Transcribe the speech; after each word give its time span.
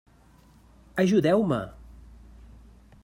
Ajudeu-me! 1.03 1.59